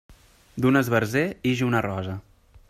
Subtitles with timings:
[0.63, 1.23] D'un esbarzer
[1.53, 2.17] ix una rosa.